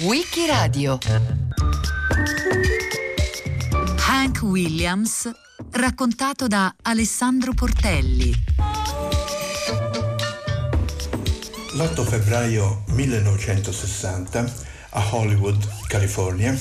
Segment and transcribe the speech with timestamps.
[0.00, 0.98] Wikiradio
[4.06, 5.30] Hank Williams
[5.70, 8.44] raccontato da Alessandro Portelli
[11.72, 14.52] L'8 febbraio 1960
[14.90, 16.54] a Hollywood, California,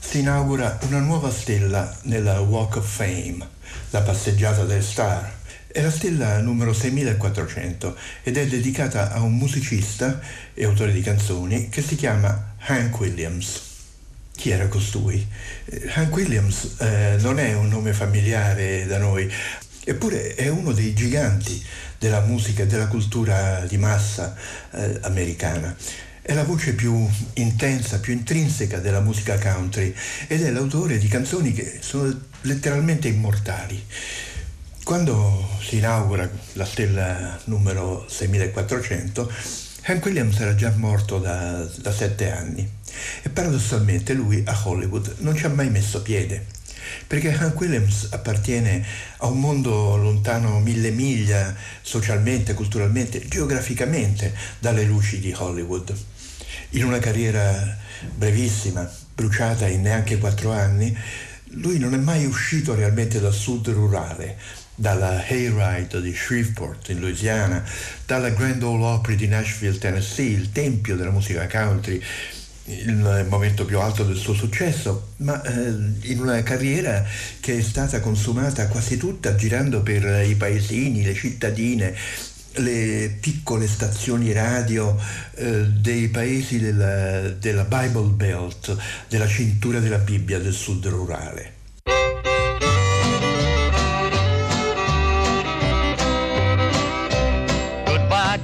[0.00, 3.46] si inaugura una nuova stella nella Walk of Fame,
[3.90, 5.37] la passeggiata del star.
[5.70, 10.18] È la stella numero 6400 ed è dedicata a un musicista
[10.54, 13.60] e autore di canzoni che si chiama Hank Williams.
[14.34, 15.24] Chi era costui?
[15.66, 19.30] Eh, Hank Williams eh, non è un nome familiare da noi,
[19.84, 21.62] eppure è uno dei giganti
[21.98, 24.34] della musica e della cultura di massa
[24.70, 25.76] eh, americana.
[26.22, 29.94] È la voce più intensa, più intrinseca della musica country
[30.28, 32.10] ed è l'autore di canzoni che sono
[32.42, 33.84] letteralmente immortali.
[34.88, 39.30] Quando si inaugura la stella numero 6400,
[39.82, 42.66] Hank Williams era già morto da, da sette anni
[43.20, 46.46] e paradossalmente lui a Hollywood non ci ha mai messo piede
[47.06, 48.82] perché Hank Williams appartiene
[49.18, 55.94] a un mondo lontano mille miglia socialmente, culturalmente, geograficamente dalle luci di Hollywood.
[56.70, 57.76] In una carriera
[58.14, 60.96] brevissima, bruciata in neanche quattro anni,
[61.52, 64.36] lui non è mai uscito realmente dal sud rurale,
[64.78, 67.64] dalla Hayride di Shreveport in Louisiana,
[68.06, 72.00] dalla Grand Ole Opry di Nashville, Tennessee, il tempio della musica country,
[72.66, 77.04] il momento più alto del suo successo, ma eh, in una carriera
[77.40, 81.96] che è stata consumata quasi tutta girando per i paesini, le cittadine,
[82.58, 84.96] le piccole stazioni radio
[85.34, 88.76] eh, dei paesi della, della Bible Belt,
[89.08, 91.57] della cintura della Bibbia del sud rurale.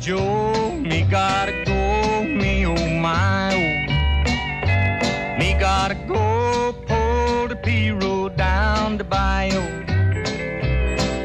[0.05, 5.39] Joe, me gotta go, me oh my oh.
[5.39, 9.63] Me gotta go, pull the P road down the bayou.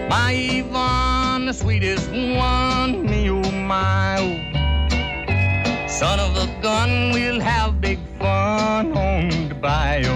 [0.07, 5.87] My Yvonne, the sweetest one, me oh my oh.
[5.89, 10.08] Son of a gun, we'll have big fun on the bayou.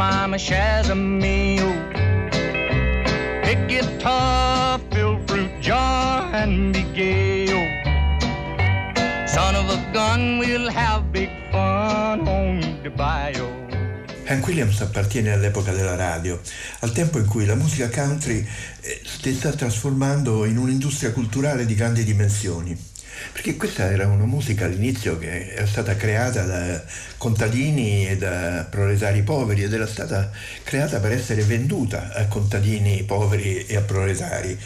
[0.00, 1.70] Mama Shazamio.
[3.42, 7.46] Pick guitar, fill fruit jar, and be gay.
[9.26, 13.46] Son of a gun, we'll have big fun on the bayou.
[14.24, 16.40] Hank Williams appartiene all'epoca della radio,
[16.78, 18.38] al tempo in cui la musica country
[18.80, 22.89] eh, si sta trasformando in un'industria culturale di grandi dimensioni.
[23.32, 26.82] Perché questa era una musica all'inizio che era stata creata da
[27.16, 30.30] contadini e da proletari poveri ed era stata
[30.62, 34.58] creata per essere venduta a contadini poveri e a proletari.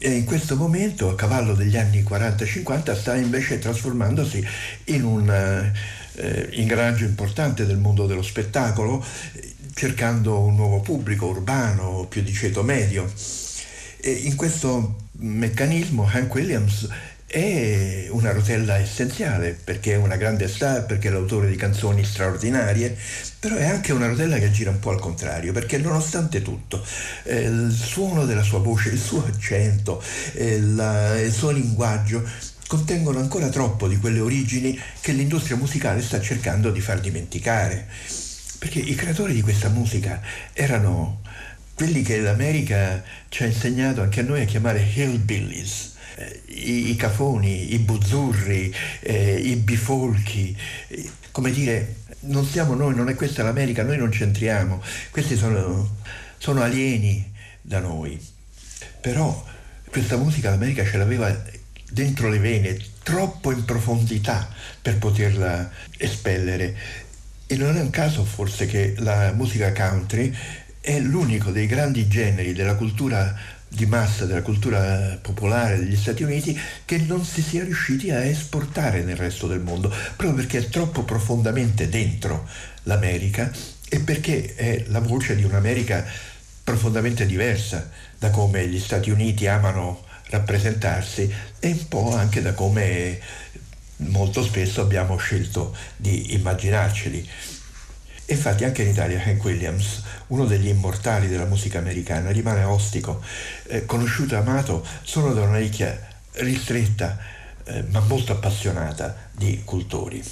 [0.00, 4.46] E in questo momento, a cavallo degli anni 40-50, sta invece trasformandosi
[4.84, 5.28] in un
[6.14, 9.04] eh, ingranaggio importante del mondo dello spettacolo,
[9.74, 13.10] cercando un nuovo pubblico urbano, più di ceto medio.
[13.96, 16.88] E in questo meccanismo Hank Williams
[17.30, 22.96] è una rotella essenziale perché è una grande star, perché è l'autore di canzoni straordinarie,
[23.38, 26.82] però è anche una rotella che gira un po' al contrario, perché nonostante tutto
[27.24, 30.02] eh, il suono della sua voce, il suo accento,
[30.32, 32.24] eh, la- il suo linguaggio
[32.66, 37.86] contengono ancora troppo di quelle origini che l'industria musicale sta cercando di far dimenticare.
[38.58, 40.20] Perché i creatori di questa musica
[40.54, 41.20] erano
[41.74, 45.92] quelli che l'America ci ha insegnato anche a noi a chiamare hillbillies,
[46.46, 50.56] i, i cafoni, i buzzurri, eh, i bifolchi,
[51.30, 55.96] come dire, non siamo noi, non è questa l'America, noi non c'entriamo, questi sono,
[56.38, 58.20] sono alieni da noi.
[59.00, 59.44] Però
[59.90, 61.34] questa musica l'America ce l'aveva
[61.90, 64.52] dentro le vene, troppo in profondità
[64.82, 66.76] per poterla espellere.
[67.46, 70.34] E non è un caso forse che la musica country
[70.80, 73.34] è l'unico dei grandi generi della cultura
[73.68, 79.02] di massa, della cultura popolare degli Stati Uniti che non si sia riusciti a esportare
[79.02, 82.48] nel resto del mondo, proprio perché è troppo profondamente dentro
[82.84, 83.50] l'America
[83.88, 86.04] e perché è la voce di un'America
[86.64, 93.18] profondamente diversa da come gli Stati Uniti amano rappresentarsi e un po' anche da come
[93.98, 97.28] molto spesso abbiamo scelto di immaginarceli.
[98.30, 103.22] Infatti anche in Italia Hank Williams, uno degli immortali della musica americana, rimane ostico,
[103.68, 105.98] eh, conosciuto e amato solo da una nicchia
[106.32, 107.18] ristretta
[107.64, 110.22] eh, ma molto appassionata di cultori.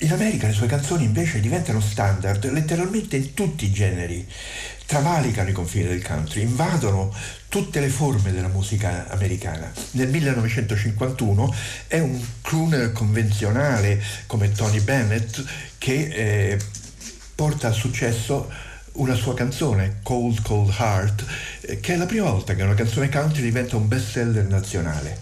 [0.00, 4.28] In America le sue canzoni invece diventano standard letteralmente in tutti i generi,
[4.84, 7.14] travalicano i confini del country, invadono
[7.48, 9.72] tutte le forme della musica americana.
[9.92, 11.54] Nel 1951
[11.86, 15.42] è un crooner convenzionale come Tony Bennett
[15.78, 16.58] che eh,
[17.36, 18.50] porta a successo
[18.92, 21.24] una sua canzone, Cold Cold Heart,
[21.60, 25.20] eh, che è la prima volta che una canzone country diventa un best seller nazionale.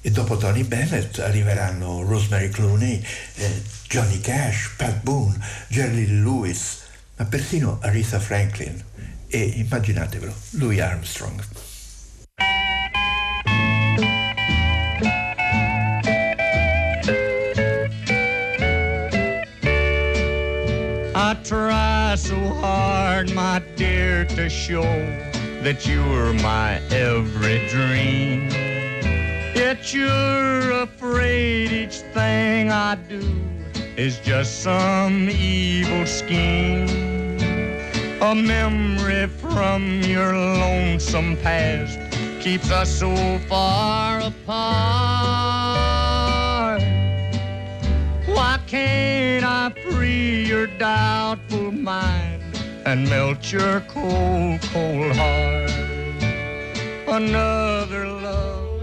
[0.00, 3.04] E dopo Tony Bennett arriveranno Rosemary Clooney,
[3.34, 5.36] eh, Johnny Cash, Pat Boone,
[5.66, 6.82] Jerry Lewis,
[7.16, 8.82] ma persino Aretha Franklin
[9.26, 11.42] e immaginatevelo, Louis Armstrong.
[21.26, 24.82] I try so hard, my dear, to show
[25.62, 28.50] that you're my every dream.
[29.56, 33.22] Yet you're afraid each thing I do
[33.96, 36.90] is just some evil scheme.
[38.20, 41.98] A memory from your lonesome past
[42.42, 44.44] keeps us so far apart.
[48.26, 49.70] Why can't I
[50.64, 52.42] your doubtful mind
[52.86, 55.70] and melt your cold, cold heart?
[57.06, 58.80] Another love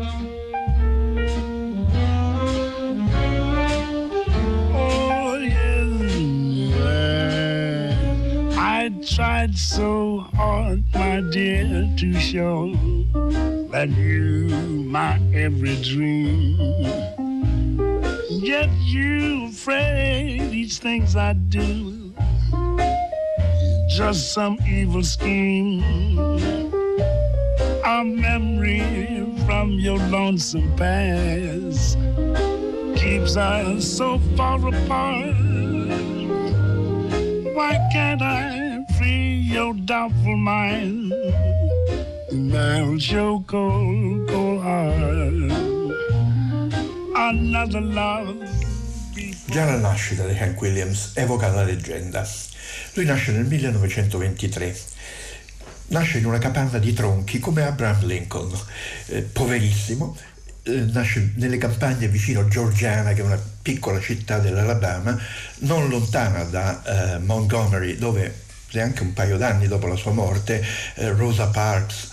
[4.73, 5.97] Oh, yes.
[8.57, 12.75] I tried so hard, my dear, to show
[13.71, 14.49] that you
[14.85, 17.10] my every dream.
[18.41, 22.11] Yet you afraid each things I do
[23.87, 25.83] just some evil scheme.
[27.85, 31.99] A memory from your lonesome past
[32.95, 35.35] keeps us so far apart.
[37.53, 41.13] Why can't I free your doubtful mind?
[42.31, 45.50] Melt your cold, cold heart.
[49.45, 52.27] Già la nascita di Hank Williams evoca la leggenda.
[52.93, 54.75] Lui nasce nel 1923.
[55.89, 58.51] Nasce in una capanna di tronchi come Abraham Lincoln,
[59.07, 60.17] eh, poverissimo,
[60.63, 65.15] eh, nasce nelle campagne vicino Georgiana, che è una piccola città dell'Alabama,
[65.59, 66.81] non lontana da
[67.13, 70.65] eh, Montgomery, dove neanche un paio d'anni dopo la sua morte
[70.95, 72.09] eh, Rosa Parks,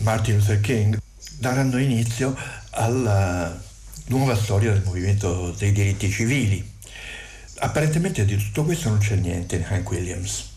[0.00, 0.98] Martin Luther King
[1.38, 2.36] daranno inizio
[2.70, 3.70] alla
[4.12, 6.62] nuova storia del movimento dei diritti civili.
[7.60, 10.50] Apparentemente di tutto questo non c'è niente in Hank Williams.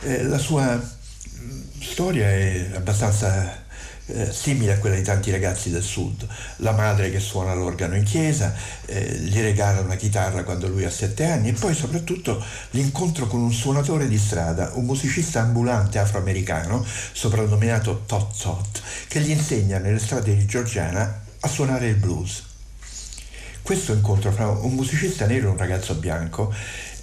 [0.00, 3.64] Eh, la sua mh, storia è abbastanza
[4.08, 6.26] eh, simile a quella di tanti ragazzi del sud.
[6.56, 10.90] La madre che suona l'organo in chiesa, eh, gli regala una chitarra quando lui ha
[10.90, 16.84] sette anni e poi soprattutto l'incontro con un suonatore di strada, un musicista ambulante afroamericano,
[17.12, 22.47] soprannominato Tot Tot, che gli insegna nelle strade di Georgiana a suonare il blues.
[23.68, 26.50] Questo incontro fra un musicista nero e un ragazzo bianco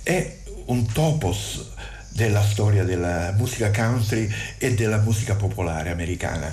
[0.01, 1.63] è un topos
[2.09, 4.27] della storia della musica country
[4.57, 6.51] e della musica popolare americana.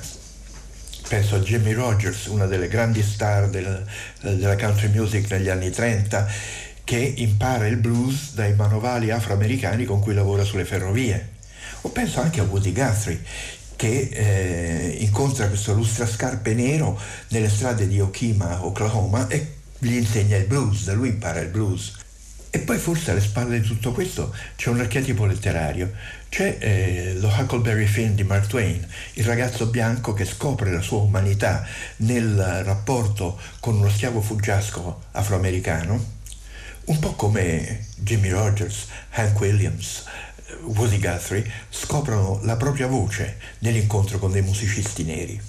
[1.08, 3.86] Penso a Jimmy Rogers, una delle grandi star del,
[4.20, 6.28] della country music negli anni 30,
[6.84, 11.30] che impara il blues dai manovali afroamericani con cui lavora sulle ferrovie.
[11.80, 13.18] O penso anche a Woody Guthrie,
[13.76, 19.51] che eh, incontra questo lustrascarpe nero nelle strade di Okima, Oklahoma, e
[19.88, 21.94] gli insegna il blues, da lui impara il blues.
[22.50, 25.92] E poi forse alle spalle di tutto questo c'è un archetipo letterario,
[26.28, 31.00] c'è eh, lo Huckleberry Finn di Mark Twain, il ragazzo bianco che scopre la sua
[31.00, 36.04] umanità nel rapporto con uno schiavo fuggiasco afroamericano,
[36.84, 40.04] un po' come Jimmy Rogers, Hank Williams,
[40.64, 45.40] Woody Guthrie scoprono la propria voce nell'incontro con dei musicisti neri.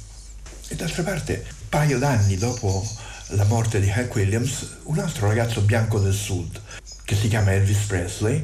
[0.69, 5.61] E d'altra parte, un paio d'anni dopo la morte di Hank Williams, un altro ragazzo
[5.61, 6.59] bianco del sud,
[7.03, 8.43] che si chiama Elvis Presley,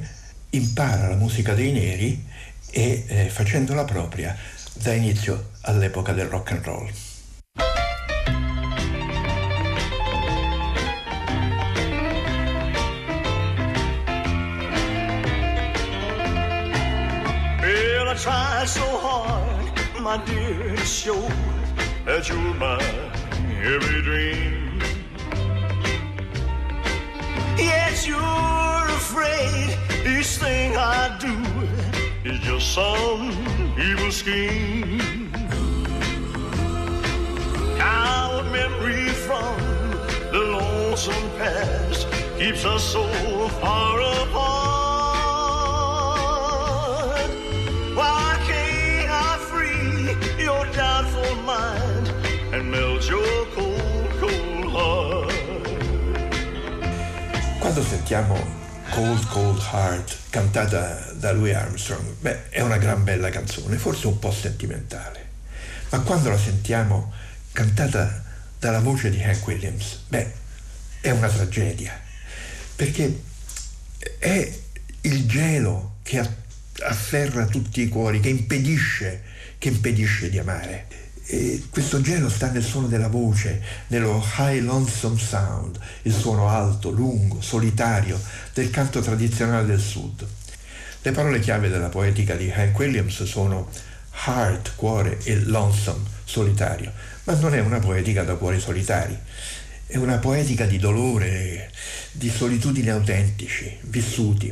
[0.52, 2.26] impara la musica dei neri
[2.72, 4.36] e eh, facendola propria
[4.74, 6.90] dà inizio all'epoca del rock and roll.
[17.62, 21.22] Well, so hard, my dear, to show
[22.06, 22.82] that you're my
[23.62, 24.69] every dream.
[27.60, 31.36] Yet you're afraid each thing I do
[32.30, 33.32] is just some
[33.78, 35.30] evil scheme.
[37.82, 39.60] A memory from
[40.32, 43.04] the lonesome past keeps us so
[43.60, 44.69] far apart.
[57.70, 58.36] Quando sentiamo
[58.90, 64.18] Cold Cold Heart cantata da Louis Armstrong, beh, è una gran bella canzone, forse un
[64.18, 65.28] po' sentimentale.
[65.92, 67.14] Ma quando la sentiamo
[67.52, 68.24] cantata
[68.58, 70.34] dalla voce di Hank Williams, beh,
[71.02, 71.94] è una tragedia,
[72.76, 73.22] perché
[74.18, 74.52] è
[75.02, 76.28] il gelo che
[76.82, 79.22] afferra tutti i cuori, che impedisce,
[79.60, 80.88] che impedisce di amare.
[81.32, 86.90] E questo gelo sta nel suono della voce, nello high lonesome sound, il suono alto,
[86.90, 88.20] lungo, solitario
[88.52, 90.26] del canto tradizionale del sud.
[91.04, 93.70] Le parole chiave della poetica di Hank Williams sono
[94.26, 96.92] heart, cuore e lonesome, solitario,
[97.26, 99.16] ma non è una poetica da cuori solitari,
[99.86, 101.72] è una poetica di dolore,
[102.12, 104.52] di solitudine autentici, vissuti,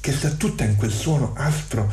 [0.00, 1.88] che sta tutta in quel suono aspro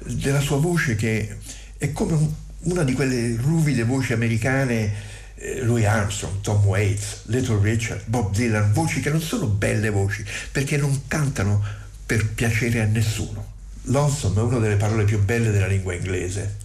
[0.00, 1.36] della sua voce che
[1.78, 2.32] è come un,
[2.66, 8.72] una di quelle ruvide voci americane eh, Louis Armstrong, Tom Waits, Little Richard, Bob Dylan,
[8.72, 11.62] voci che non sono belle voci perché non cantano
[12.04, 13.54] per piacere a nessuno.
[13.82, 16.56] Lonesome è una delle parole più belle della lingua inglese.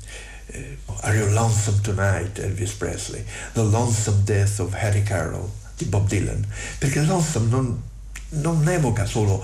[0.48, 3.24] Eh, Are you lonesome tonight, Elvis Presley?
[3.54, 6.46] The Lonesome Death of Harry Carroll di Bob Dylan.
[6.80, 7.82] Perché lonesome non,
[8.30, 9.44] non evoca solo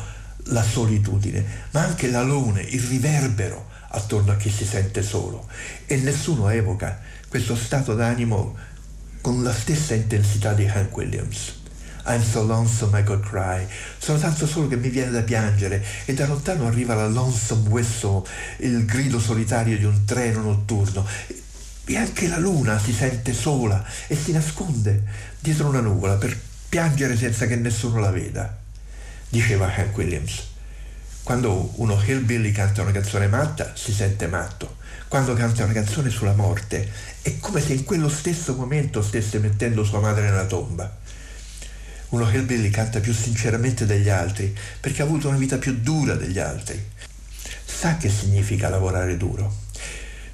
[0.49, 5.48] la solitudine, ma anche l'alone, il riverbero attorno a chi si sente solo.
[5.86, 8.56] E nessuno evoca questo stato d'animo
[9.22, 11.56] con la stessa intensità di Hank Williams.
[12.06, 13.67] I'm so lonesome I could cry.
[13.98, 18.24] Sono tanto solo che mi viene da piangere e da lontano arriva la lonesome whistle,
[18.60, 21.06] il grido solitario di un treno notturno.
[21.89, 25.03] E anche la luna si sente sola e si nasconde
[25.39, 26.38] dietro una nuvola per
[26.70, 28.58] piangere senza che nessuno la veda.
[29.29, 30.56] Diceva Hank Williams.
[31.27, 34.77] Quando uno hillbilly canta una canzone matta, si sente matto.
[35.10, 36.89] Quando canta una canzone sulla morte,
[37.22, 40.89] è come se in quello stesso momento stesse mettendo sua madre nella tomba.
[42.12, 46.39] Uno hillbilly canta più sinceramente degli altri perché ha avuto una vita più dura degli
[46.39, 46.81] altri.
[47.65, 49.53] Sa che significa lavorare duro.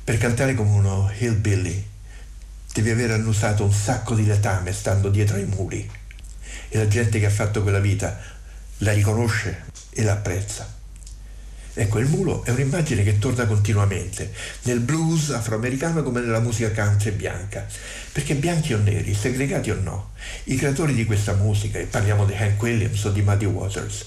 [0.04, 1.88] Per cantare come uno hillbilly
[2.72, 5.90] devi aver annusato un sacco di letame stando dietro ai muri
[6.70, 8.16] e la gente che ha fatto quella vita
[8.78, 10.22] la riconosce e la.
[11.75, 14.32] Ecco, il mulo è un'immagine che torna continuamente,
[14.63, 17.65] nel blues afroamericano come nella musica country bianca,
[18.12, 20.12] perché bianchi o neri, segregati o no,
[20.46, 24.06] i creatori di questa musica, e parliamo di Hank Williams o di Muddy Waters,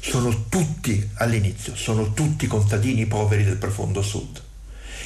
[0.00, 4.42] sono tutti all'inizio, sono tutti contadini poveri del profondo sud.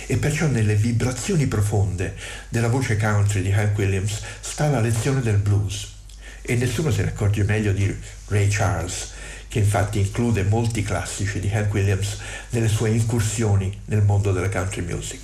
[0.07, 2.17] E perciò nelle vibrazioni profonde
[2.49, 5.97] della voce country di Hank Williams sta la lezione del blues.
[6.41, 7.95] E nessuno se ne accorge meglio di
[8.29, 9.13] Ray Charles,
[9.49, 12.19] che infatti include molti classici di Hank Williams
[12.51, 15.21] nelle sue incursioni nel mondo della country music.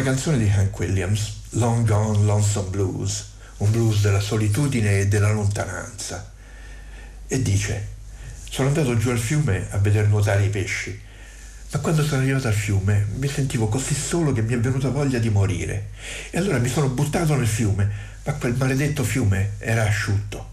[0.00, 5.30] Una canzone di Hank Williams, Long Gone Lonesome Blues, un blues della solitudine e della
[5.30, 6.32] lontananza.
[7.28, 7.86] E dice,
[8.48, 10.98] sono andato giù al fiume a vedere nuotare i pesci,
[11.72, 15.18] ma quando sono arrivato al fiume mi sentivo così solo che mi è venuta voglia
[15.18, 15.90] di morire.
[16.30, 17.90] E allora mi sono buttato nel fiume,
[18.24, 20.50] ma quel maledetto fiume era asciutto.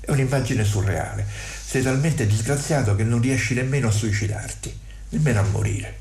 [0.00, 1.24] È un'immagine surreale.
[1.64, 6.00] Sei talmente disgraziato che non riesci nemmeno a suicidarti, nemmeno a morire.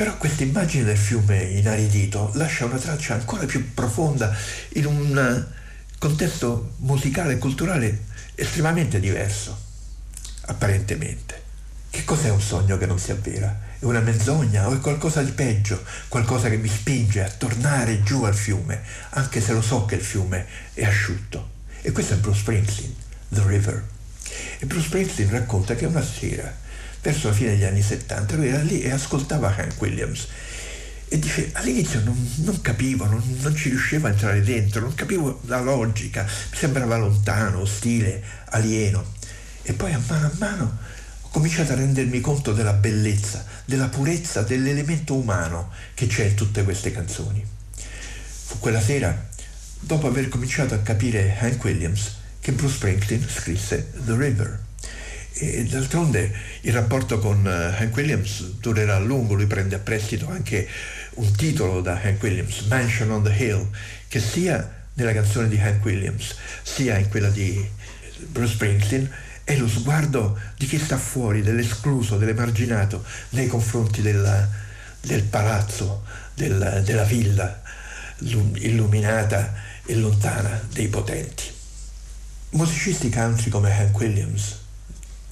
[0.00, 4.34] Però questa immagine del fiume inaridito lascia una traccia ancora più profonda
[4.72, 5.54] in un eh,
[5.98, 8.04] contesto musicale e culturale
[8.34, 9.54] estremamente diverso,
[10.46, 11.42] apparentemente.
[11.90, 13.54] Che cos'è un sogno che non si avvera?
[13.78, 18.22] È una menzogna o è qualcosa di peggio, qualcosa che mi spinge a tornare giù
[18.22, 18.80] al fiume,
[19.10, 21.50] anche se lo so che il fiume è asciutto.
[21.82, 22.94] E questo è Bruce Springsteen,
[23.28, 23.84] The River.
[24.60, 26.59] E Bruce Springsteen racconta che una sera
[27.02, 30.26] verso la fine degli anni 70, lui era lì e ascoltava Hank Williams
[31.12, 35.40] e dice all'inizio non, non capivo, non, non, ci riuscivo a entrare dentro, non capivo
[35.46, 39.04] la logica, mi sembrava lontano, ostile, alieno.
[39.62, 40.78] E poi a mano a mano
[41.22, 46.62] ho cominciato a rendermi conto della bellezza, della purezza, dell'elemento umano che c'è in tutte
[46.62, 47.44] queste canzoni.
[48.44, 49.28] Fu quella sera,
[49.80, 54.68] dopo aver cominciato a capire Hank Williams, che Bruce Springsteen scrisse The River.
[55.42, 56.30] E d'altronde
[56.60, 60.68] il rapporto con eh, Hank Williams durerà a lungo, lui prende a prestito anche
[61.14, 63.66] un titolo da Hank Williams, Mansion on the Hill,
[64.06, 67.66] che sia nella canzone di Hank Williams, sia in quella di
[68.26, 69.10] Bruce Springsteen,
[69.42, 74.46] è lo sguardo di chi sta fuori, dell'escluso, dell'emarginato nei confronti della,
[75.00, 76.04] del palazzo,
[76.34, 77.62] del, della villa
[78.18, 79.54] illuminata
[79.86, 81.44] e lontana dei potenti.
[82.50, 84.59] Musicisti country come Hank Williams,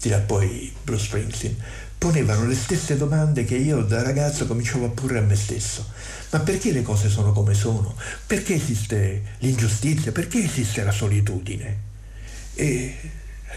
[0.00, 1.56] dirà poi Bruce Springsteen,
[1.98, 5.86] ponevano le stesse domande che io da ragazzo cominciavo a porre a me stesso.
[6.30, 7.96] Ma perché le cose sono come sono?
[8.26, 10.12] Perché esiste l'ingiustizia?
[10.12, 11.86] Perché esiste la solitudine?
[12.54, 12.96] E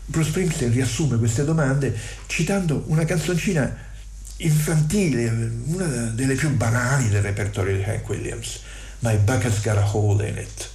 [0.06, 3.90] Bruce Springsteen riassume queste domande citando una canzoncina
[4.38, 5.30] infantile,
[5.66, 8.60] una delle più banali del repertorio di Hank Williams,
[9.00, 10.70] My bucket's got a hole in it.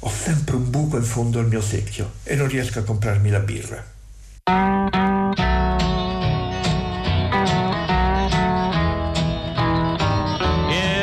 [0.00, 3.38] Ho sempre un buco in fondo al mio secchio e non riesco a comprarmi la
[3.38, 3.93] birra.
[4.46, 4.90] Yeah,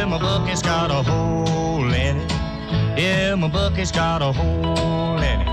[0.08, 2.32] my bucket's got a hole in it.
[3.00, 5.48] Yeah, my bucket's got a hole in it.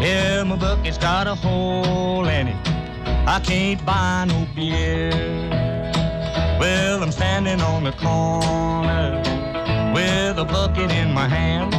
[0.00, 2.56] Yeah, my bucket's got a hole in it.
[3.26, 5.10] I can't buy no beer.
[6.60, 9.20] Well, I'm standing on the corner
[9.92, 11.74] with a bucket in my hand.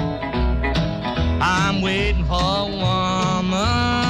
[1.42, 4.09] I'm waiting for a woman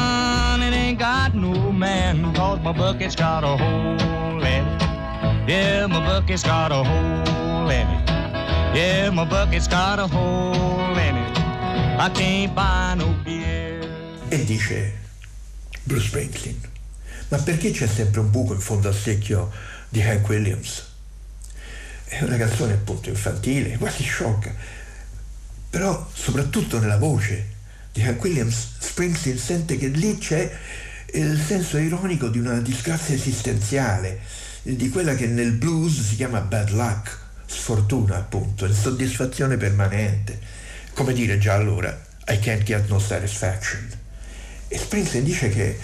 [2.50, 4.82] cause my bucket's got a hole in it.
[5.48, 8.10] Yeah, my bucket's got a hole in it.
[8.76, 11.38] Yeah, my bucket's got a hole in it.
[12.00, 13.82] I can't buy no beer.
[14.30, 14.94] E dice
[15.84, 16.60] Bruce Springsteen,
[17.30, 19.52] ma perché c'è sempre un buco in fondo al secchio
[19.90, 20.88] di Hank Williams?
[22.06, 24.52] È una canzone appunto infantile, quasi sciocca,
[25.70, 27.58] però soprattutto nella voce
[27.92, 30.50] di Hank Williams, Springsteen sente che lì c'è
[31.14, 34.20] il senso ironico di una disgrazia esistenziale,
[34.62, 40.40] di quella che nel blues si chiama bad luck, sfortuna appunto, insoddisfazione permanente.
[40.94, 41.90] Come dire già allora,
[42.28, 43.88] I can't get no satisfaction.
[44.68, 45.78] E Springsteen dice che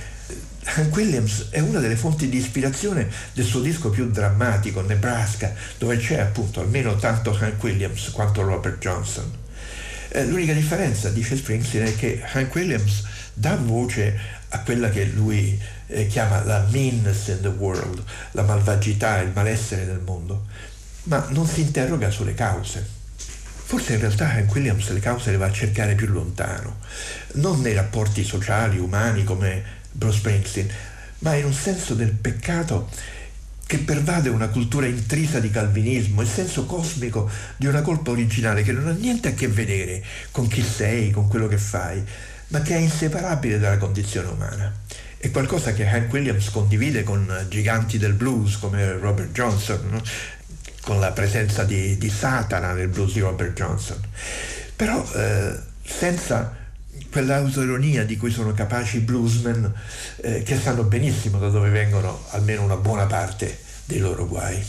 [0.63, 5.97] Hank Williams è una delle fonti di ispirazione del suo disco più drammatico, Nebraska, dove
[5.97, 9.31] c'è appunto almeno tanto Hank Williams quanto Robert Johnson.
[10.09, 14.17] Eh, l'unica differenza, dice Springsteen, è che Hank Williams dà voce
[14.55, 19.85] a quella che lui eh, chiama la meanness in the world, la malvagità, il malessere
[19.85, 20.45] del mondo,
[21.03, 22.93] ma non si interroga sulle cause.
[23.65, 26.77] Forse in realtà Hank Williams le cause le va a cercare più lontano,
[27.33, 30.69] non nei rapporti sociali, umani come Bruce Springsteen,
[31.19, 32.89] ma in un senso del peccato
[33.65, 38.71] che pervade una cultura intrisa di calvinismo, il senso cosmico di una colpa originale che
[38.71, 42.03] non ha niente a che vedere con chi sei, con quello che fai,
[42.47, 44.73] ma che è inseparabile dalla condizione umana.
[45.17, 50.01] È qualcosa che Hank Williams condivide con giganti del blues come Robert Johnson, no?
[50.81, 53.99] con la presenza di, di, Satana nel blues di Robert Johnson.
[54.75, 56.55] Però eh, senza
[57.09, 59.73] quell'autoironia di cui sono capaci i bluesmen
[60.17, 64.63] eh, che sanno benissimo da dove vengono almeno una buona parte dei loro guai.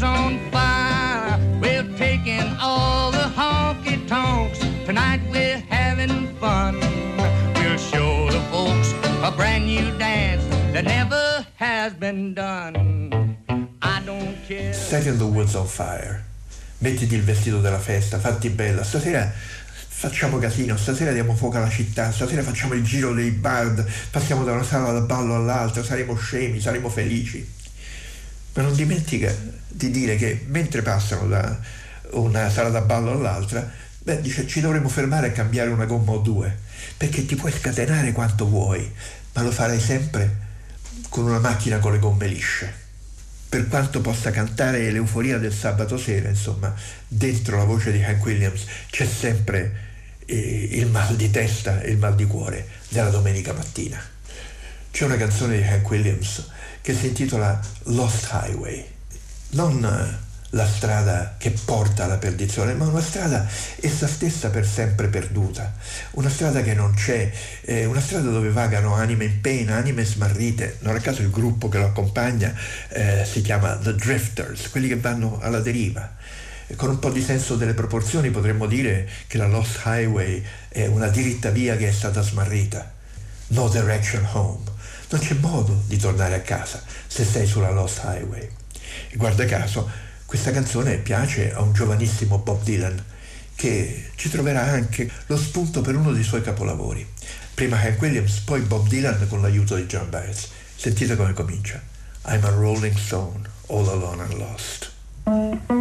[0.00, 1.38] Heads on fire.
[1.60, 4.58] We're taking all the honky tonks.
[4.86, 6.80] Tonight we're having fun.
[7.54, 13.36] We'll show the folks a brand new dance that never has been done.
[13.82, 14.72] I don't care.
[14.72, 16.24] Set in the Woods on Fire.
[16.78, 18.82] Mettiti il vestito della festa, fatti bella.
[18.82, 19.30] Stasera
[20.00, 24.52] facciamo casino, stasera diamo fuoco alla città, stasera facciamo il giro dei bard, passiamo da
[24.52, 27.58] una sala da ballo all'altra, saremo scemi, saremo felici.
[28.54, 29.34] Ma non dimentica
[29.68, 31.58] di dire che mentre passano da
[32.12, 36.18] una sala da ballo all'altra, beh, dice ci dovremmo fermare a cambiare una gomma o
[36.18, 36.56] due,
[36.96, 38.90] perché ti puoi scatenare quanto vuoi,
[39.34, 40.48] ma lo farai sempre
[41.08, 42.88] con una macchina con le gomme lisce
[43.50, 46.72] per quanto possa cantare l'euforia del sabato sera, insomma,
[47.08, 49.88] dentro la voce di Hank Williams c'è sempre
[50.24, 54.00] eh, il mal di testa e il mal di cuore della domenica mattina.
[54.90, 56.46] C'è una canzone di Hank Williams
[56.82, 58.84] che si intitola Lost Highway,
[59.50, 63.46] non eh, la strada che porta alla perdizione, ma una strada
[63.80, 65.74] essa stessa per sempre perduta,
[66.12, 67.30] una strada che non c'è,
[67.62, 70.78] eh, una strada dove vagano anime in pena, anime smarrite.
[70.80, 72.52] Non a caso il gruppo che lo accompagna
[72.88, 76.16] eh, si chiama The Drifters, quelli che vanno alla deriva.
[76.66, 80.86] E con un po' di senso delle proporzioni potremmo dire che la Lost Highway è
[80.86, 82.98] una diritta via che è stata smarrita.
[83.48, 84.78] No direction home.
[85.10, 88.48] Non c'è modo di tornare a casa se sei sulla Lost Highway.
[89.08, 89.90] E guarda caso,
[90.24, 93.04] questa canzone piace a un giovanissimo Bob Dylan
[93.56, 97.04] che ci troverà anche lo spunto per uno dei suoi capolavori.
[97.52, 100.48] Prima Hank Williams, poi Bob Dylan con l'aiuto di John Baez.
[100.76, 101.82] Sentite come comincia.
[102.26, 105.79] I'm a rolling stone, all alone and lost.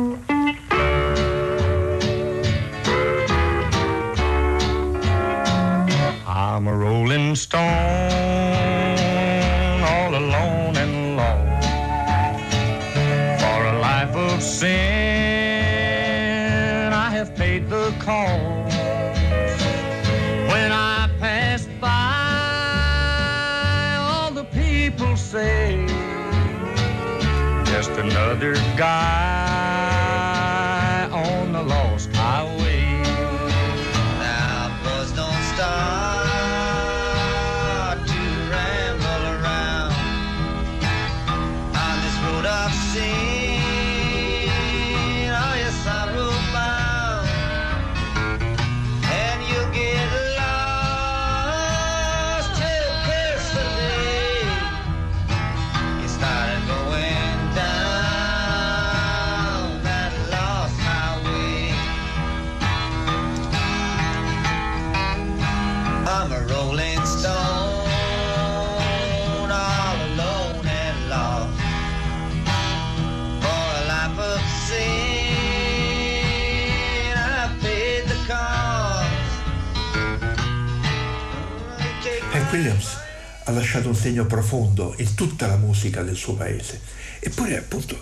[84.00, 86.80] Segno profondo in tutta la musica del suo paese,
[87.20, 88.02] eppure appunto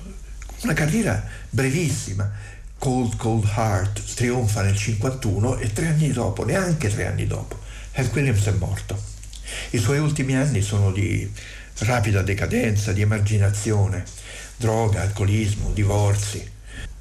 [0.61, 2.31] una carriera brevissima.
[2.77, 7.59] Cold Cold Heart trionfa nel 51 e tre anni dopo, neanche tre anni dopo,
[7.93, 9.01] Hank Williams è morto.
[9.71, 11.29] I suoi ultimi anni sono di
[11.79, 14.03] rapida decadenza, di emarginazione,
[14.55, 16.47] droga, alcolismo, divorzi.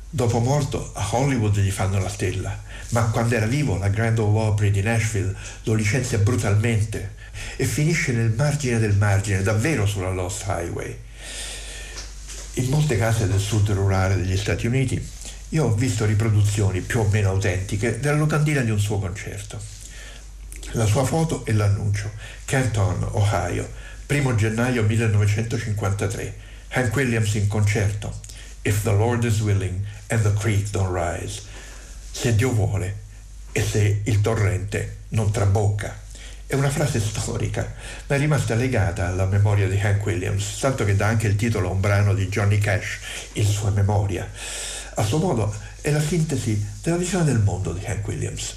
[0.09, 2.59] Dopo morto a Hollywood gli fanno la stella,
[2.91, 7.15] ma quando era vivo la Grand Ole Opry di Nashville lo licenzia brutalmente
[7.57, 10.99] e finisce nel margine del margine, davvero sulla Lost Highway.
[12.55, 15.15] In molte case del sud rurale degli Stati Uniti
[15.51, 19.61] io ho visto riproduzioni più o meno autentiche della locandina di un suo concerto.
[20.73, 22.11] La sua foto e l'annuncio.
[22.45, 23.69] Canton, Ohio,
[24.09, 26.35] 1 gennaio 1953.
[26.71, 28.13] Hank Williams in concerto.
[28.63, 31.43] If the Lord is willing and the creek don't rise.
[32.19, 33.03] Se Dio vuole
[33.53, 35.95] e se il torrente non trabocca.
[36.47, 37.75] È una frase storica,
[38.07, 41.69] ma è rimasta legata alla memoria di Hank Williams, tanto che dà anche il titolo
[41.69, 42.99] a un brano di Johnny Cash
[43.35, 44.27] in sua memoria.
[44.95, 48.57] A suo modo è la sintesi della visione del mondo di Hank Williams.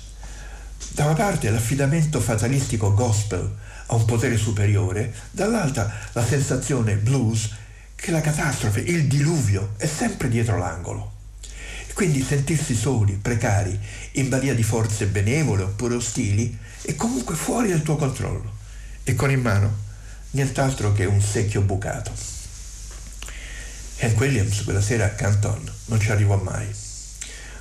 [0.94, 3.56] Da una parte l'affidamento fatalistico gospel
[3.88, 7.50] a un potere superiore, dall'altra la sensazione blues
[7.94, 11.18] che la catastrofe, il diluvio è sempre dietro l'angolo.
[12.00, 13.78] Quindi sentirsi soli, precari,
[14.14, 18.54] in balia di forze benevole oppure ostili, è comunque fuori dal tuo controllo
[19.04, 19.70] e con in mano
[20.30, 22.14] nient'altro che un secchio bucato.
[24.00, 26.74] Hank Williams quella sera a Canton non ci arrivò mai.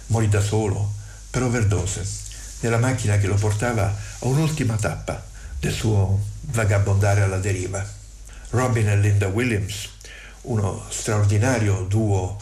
[0.07, 0.94] Morì da solo
[1.31, 2.07] per overdose
[2.61, 5.20] nella macchina che lo portava a un'ultima tappa
[5.59, 7.85] del suo vagabondare alla deriva.
[8.51, 9.88] Robin e Linda Williams,
[10.42, 12.38] uno straordinario duo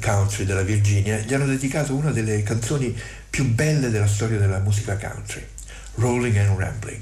[0.00, 2.96] country della Virginia, gli hanno dedicato una delle canzoni
[3.28, 5.44] più belle della storia della musica country,
[5.96, 7.00] Rolling and Rambling,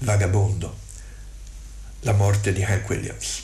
[0.00, 0.78] vagabondo,
[2.00, 3.42] la morte di Hank Williams.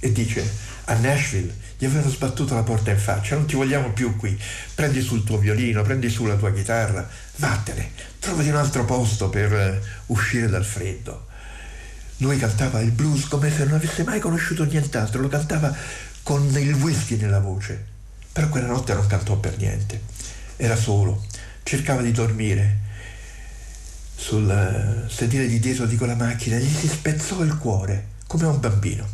[0.00, 0.48] E dice,
[0.84, 4.38] a Nashville gli avevano sbattuto la porta in faccia, non ti vogliamo più qui,
[4.74, 9.52] prendi sul tuo violino, prendi su la tua chitarra, vattene, trovati un altro posto per
[9.52, 11.26] eh, uscire dal freddo.
[12.18, 15.74] Lui cantava il blues come se non avesse mai conosciuto nient'altro, lo cantava
[16.24, 17.84] con il whisky nella voce,
[18.32, 20.00] però quella notte non cantò per niente,
[20.56, 21.22] era solo,
[21.62, 22.80] cercava di dormire.
[24.16, 28.48] Sul eh, sedile di dietro di quella macchina gli si spezzò il cuore come a
[28.48, 29.06] un bambino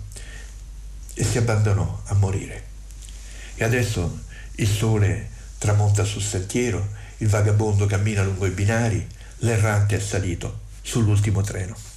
[1.15, 2.63] e si abbandonò a morire.
[3.57, 4.21] E adesso
[4.53, 9.05] il sole tramonta sul sentiero, il vagabondo cammina lungo i binari,
[9.39, 11.90] l'errante è salito sull'ultimo treno.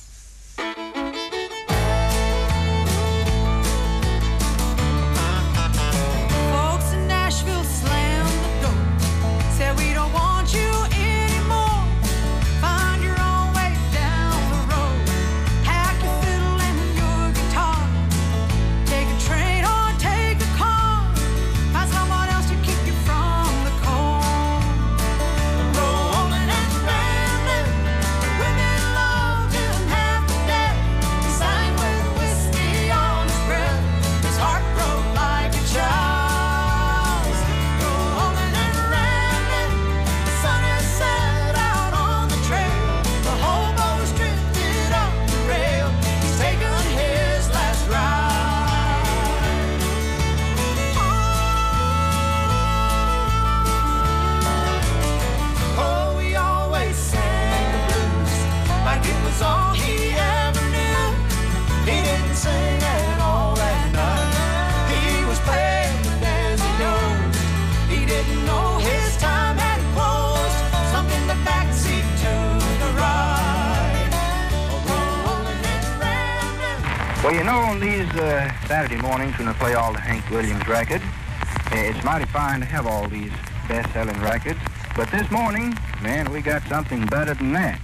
[80.73, 83.31] Hank Williams records, eh, it's mighty fine to have all these
[83.67, 84.59] best-selling records.
[84.95, 87.79] But this morning, man, we got something better than that.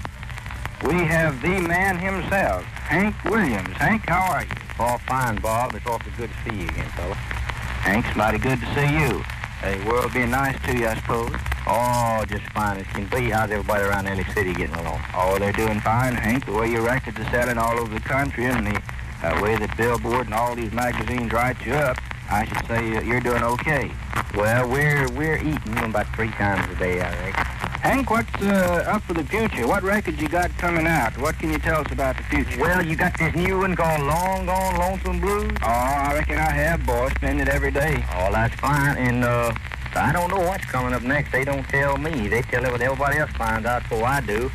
[0.84, 3.75] We have the man himself, Hank Williams.
[3.78, 4.49] Hank, how are you?
[4.80, 5.75] Oh, fine, Bob.
[5.75, 7.13] It's awfully good to see you again, fella.
[7.13, 9.21] Hank's mighty good to see you.
[9.62, 11.36] Hey, world being nice to you, I suppose.
[11.67, 13.30] Oh, just fine as can be.
[13.30, 15.02] How's everybody around Atlantic City getting along?
[15.13, 16.45] Oh, they're doing fine, Hank.
[16.45, 18.82] The way your records are selling all over the country and the
[19.21, 21.97] uh, way that Billboard and all these magazines write you up,
[22.30, 23.92] I should say uh, you're doing okay.
[24.36, 27.46] Well, we're we're eating about three times a day, I reckon.
[27.82, 29.65] Hank, what's uh, up for the future?
[29.65, 31.18] What records you got coming out?
[31.18, 32.60] What can you tell us about the future?
[32.60, 35.52] Well, you got this new one called Long Gone Lonesome Blues?
[35.63, 37.10] Oh, I reckon I have, boy.
[37.15, 38.04] Spend it every day.
[38.15, 38.98] Oh, that's fine.
[38.98, 39.54] And uh,
[39.96, 41.32] I don't know what's coming up next.
[41.32, 42.28] They don't tell me.
[42.28, 44.52] They tell everybody else finds out before I do.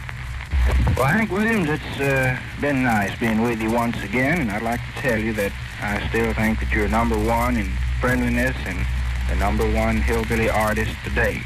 [0.97, 4.81] Well, Hank Williams, it's uh, been nice being with you once again, and I'd like
[4.81, 5.53] to tell you that
[5.85, 7.71] I still think that you're number one in
[8.01, 8.87] friendliness and
[9.29, 11.43] the number one hillbilly artist today.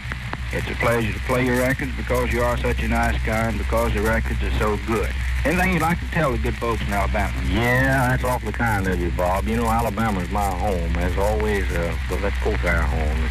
[0.53, 3.59] It's a pleasure to play your records because you are such a nice guy and
[3.59, 5.11] because the records are so good.
[5.45, 7.35] Anything you'd like to tell the good folks in Alabama?
[7.51, 9.49] Yeah, that's awfully kind of you, Bob.
[9.49, 11.69] You know, Alabama's my home, as always.
[11.73, 13.31] Uh, well, that's both our homes,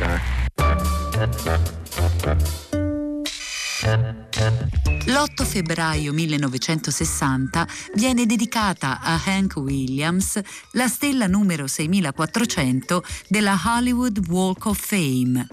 [2.28, 2.67] huh?
[3.88, 14.66] L'8 febbraio 1960 viene dedicata a Hank Williams la stella numero 6400 della Hollywood Walk
[14.66, 15.48] of Fame.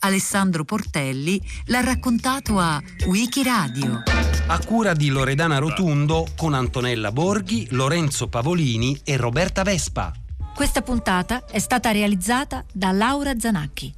[0.00, 4.02] Alessandro Portelli l'ha raccontato a Wikiradio.
[4.48, 10.12] A cura di Loredana Rotundo con Antonella Borghi, Lorenzo Pavolini e Roberta Vespa.
[10.54, 13.97] Questa puntata è stata realizzata da Laura Zanacchi.